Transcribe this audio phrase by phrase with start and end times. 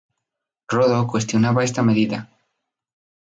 [0.67, 2.27] Rodó cuestionaba esta medida.